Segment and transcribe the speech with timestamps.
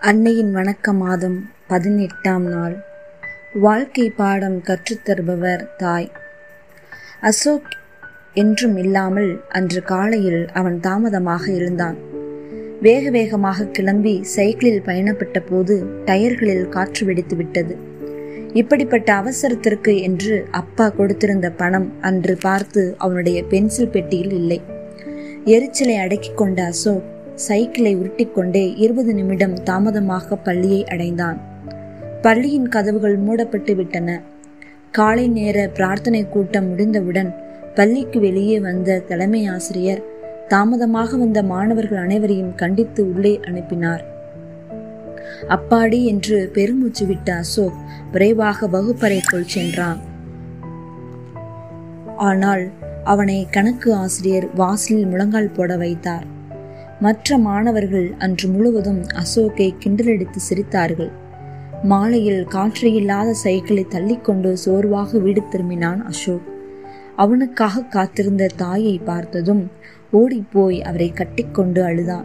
[0.00, 2.84] அன்னையின் வணக்க மாதம் பதினெட்டாம் நாள்.
[3.54, 6.10] வாழ்க்கை பாடம் கற்றுத்தருபவர் தாய்.
[7.20, 7.76] அசோக்
[8.34, 11.96] என்றும் இல்லாமல் அன்று காலையில் அவன் தாமதமாக எழுந்தான்.
[12.82, 17.76] வேக வேகமாக கிளம்பி சைக்கிளில் பயணப்பட்ட போது டயர்களில் காற்று வெடித்து விட்டது.
[18.52, 24.62] இப்படிப்பட்ட அவசரத்திற்கு என்று அப்பா கொடுத்திருந்த பணம் அன்று பார்த்து அவனுடைய பென்சில் பெட்டியில் இல்லை.
[25.44, 27.16] எரிச்சலை அடக்கிக் கொண்ட அசோக்
[27.46, 31.38] சைக்கிளை உருட்டிக்கொண்டே இருபது நிமிடம் தாமதமாக பள்ளியை அடைந்தான்.
[32.22, 34.20] பள்ளியின் கதவுகள் மூடப்பட்டு விட்டன.
[34.90, 37.30] காலை நேர பிரார்த்தனை கூட்டம் முடிந்தவுடன்
[37.74, 40.02] பள்ளிக்கு வெளியே வந்த தலைமை ஆசிரியர்
[40.48, 44.04] தாமதமாக வந்த மாணவர்கள் அனைவரையும் கண்டித்து உள்ளே அனுப்பினார்.
[45.48, 47.78] அப்பாடி என்று பெருமூச்சு விட்ட அசோக்
[48.12, 50.00] விரைவாக வகுப்பறைக்குள் சென்றான்.
[52.16, 52.64] ஆனால்
[53.04, 56.36] அவனை கணக்கு ஆசிரியர் வாசலில் முழங்கால் போட வைத்தார்.
[57.00, 61.10] மற்ற மாணவர்கள் அன்று முழுவதும் அசோக்கை கிண்டலடித்து சிரித்தார்கள்.
[61.82, 66.42] மாலையில் காற்று இல்லாத சைக்கிளை தள்ளிக்கொண்டு சோர்வாக வீடு திரும்பினான் அசோக்.
[67.16, 69.70] அவனுக்காக காத்திருந்த தாயை பார்த்ததும்
[70.10, 72.24] ஓடிப்போய் அவரை கட்டிக்கொண்டு அழுதான்.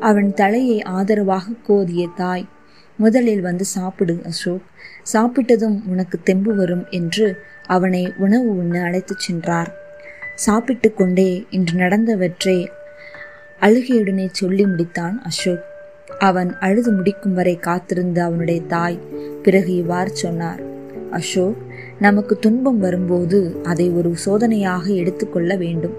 [0.00, 2.48] அவன் தலையை ஆதரவாக கோதிய தாய்
[2.96, 4.62] முதலில் வந்து சாப்பிடு அசோக்.
[5.12, 9.74] சாப்பிட்டதும் உனக்கு தெம்பு வரும் என்று அவனை உணவு உண்ண அழைத்துச் சென்றார்.
[10.34, 12.68] சாப்பிட்டு கொண்டே இன்று நடந்தவற்றை
[13.60, 15.64] அழுகையுடனே சொல்லி முடித்தான் அசோக்.
[16.18, 18.98] அவன் அழுது முடிக்கும் வரை காத்திருந்த அவனுடைய தாய்
[19.42, 20.60] பிறகு இவ்வாறு சொன்னார்.
[21.10, 21.56] அசோக்
[21.98, 25.96] நமக்கு துன்பம் வரும்போது அதை ஒரு சோதனையாக எடுத்துக்கொள்ள வேண்டும்.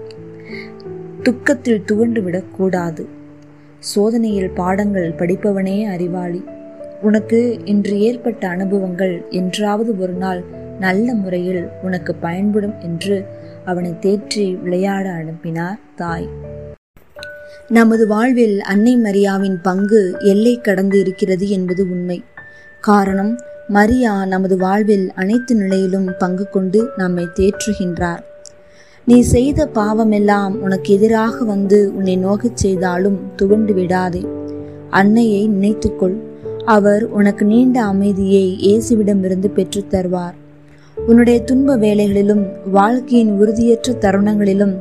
[1.22, 3.06] துக்கத்தில் துவண்டு விடக்கூடாது
[3.78, 6.44] சோதனையில் பாடங்கள் படிப்பவனே அறிவாளி.
[7.02, 10.42] உனக்கு இன்று ஏற்பட்ட அனுபவங்கள் என்றாவது ஒரு நாள்
[10.80, 13.24] நல்ல முறையில் உனக்கு பயன்படும் என்று
[13.64, 16.28] அவனை தேற்றி விளையாட அனுப்பினார் தாய்.
[17.68, 22.24] நமது வாழ்வில் அன்னை மரியாவின் பங்கு எல்லை கடந்து இருக்கிறது என்பது உண்மை.
[22.80, 28.18] காரணம் மரியா நமது வாழ்வில் அனைத்து நிலையிலும் பங்கு கொண்டு நம்மை தேற்றுகின்றார்.
[29.04, 34.26] நீ செய்த பாவமெல்லாம் உனக்கு எதிராக வந்து உன்னை நோகச் செய்தாலும் துவண்டு விடாதே.
[34.90, 36.16] அன்னையை நினைத்துக்கொள்.
[36.64, 40.34] அவர் உனக்கு நீண்ட அமைதியை இயேசுவிடமிருந்து பெற்றுத் தருவார்.
[41.06, 44.74] உன்னுடைய துன்ப வேலைகளிலும் வாழ்க்கையின் உறுதியற்ற தருணங்களிலும்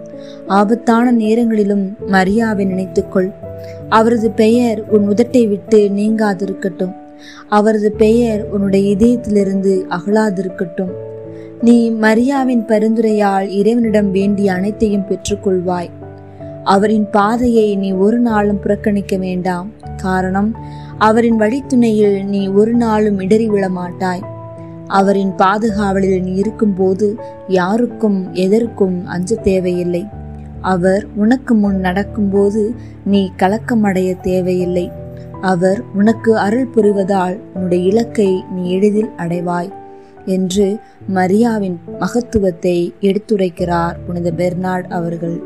[0.48, 3.34] ஆபத்தான நேரங்களிலும் மரியாவை நினைத்துக்கொள்.
[3.90, 6.96] அவரது பெயர் உன் உதட்டை விட்டு நீங்காதிருக்கட்டும்.
[7.50, 10.92] அவரது பெயர் உன்னுடைய இதயத்திலிருந்து அகலாதிருக்கட்டும்.
[11.62, 15.90] நீ மரியாவின் பரிந்துரையால் இறைவனிடம் வேண்டிய அனைத்தையும் பெற்றுக்கொள்வாய்.
[16.64, 19.72] அவரின் பாதையை நீ ஒரு நாளும் புறக்கணிக்க வேண்டாம்.
[19.98, 20.56] காரணம்
[20.98, 24.34] அவரின் வழித்துணையில் நீ ஒரு நாளும் இடறி விழ மாட்டாய்
[24.88, 27.16] அவரின் பாதுகாவலில் இருக்கும்போது
[27.48, 30.08] யாருக்கும் எதற்கும் அஞ்ச தேவையில்லை.
[30.62, 32.74] அவர் உனக்கு முன் நடக்கும்போது
[33.06, 34.92] நீ கலக்கமடைய தேவையில்லை.
[35.42, 39.72] அவர் உனக்கு அருள் புரிவதால் உன்னுடைய இலக்கை நீ எளிதில் அடைவாய்
[40.26, 40.78] என்று
[41.14, 45.44] மரியாவின் மகத்துவத்தை எடுத்துரைக்கிறார் புனித பெர்னார்ட் அவர்கள்.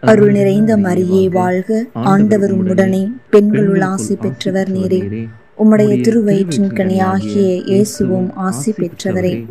[0.00, 1.84] அருள் நிறைந்த மரியே வாழ்க.
[1.92, 5.28] ஆண்டவர் உடனே பெண்களுள் ஆசை பெற்றவர் நீரே.
[5.58, 9.46] உம்முடைய திருவயிற்றின் கனியாகிய இயேசுவும் ஆசி பெற்றவரே.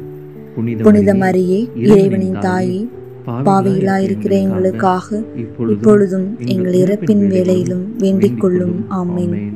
[0.78, 2.88] புனித மரியே இறைவனின் தாயே
[3.28, 5.24] பாவையிலாயிருக்கிற எங்களுக்காக
[5.70, 8.86] இப்பொழுதும் எங்கள் இறப்பின் வேலையிலும் வேண்டிக் கொள்ளும்.
[8.90, 9.54] ஆமேன்.